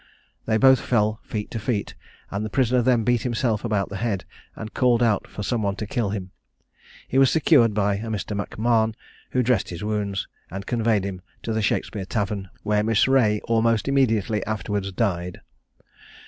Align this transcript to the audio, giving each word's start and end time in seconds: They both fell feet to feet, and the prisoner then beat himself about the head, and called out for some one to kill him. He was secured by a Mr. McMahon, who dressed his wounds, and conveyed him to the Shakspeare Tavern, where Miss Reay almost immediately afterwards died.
They 0.47 0.57
both 0.57 0.79
fell 0.79 1.19
feet 1.21 1.51
to 1.51 1.59
feet, 1.59 1.93
and 2.31 2.43
the 2.43 2.49
prisoner 2.49 2.81
then 2.81 3.03
beat 3.03 3.21
himself 3.21 3.63
about 3.63 3.89
the 3.89 3.97
head, 3.97 4.25
and 4.55 4.73
called 4.73 5.03
out 5.03 5.27
for 5.27 5.43
some 5.43 5.61
one 5.61 5.75
to 5.75 5.85
kill 5.85 6.09
him. 6.09 6.31
He 7.07 7.19
was 7.19 7.29
secured 7.29 7.75
by 7.75 7.97
a 7.97 8.07
Mr. 8.07 8.35
McMahon, 8.35 8.95
who 9.29 9.43
dressed 9.43 9.69
his 9.69 9.83
wounds, 9.83 10.27
and 10.49 10.65
conveyed 10.65 11.03
him 11.03 11.21
to 11.43 11.53
the 11.53 11.61
Shakspeare 11.61 12.05
Tavern, 12.05 12.49
where 12.63 12.81
Miss 12.83 13.07
Reay 13.07 13.41
almost 13.41 13.87
immediately 13.87 14.43
afterwards 14.47 14.91
died. 14.91 15.41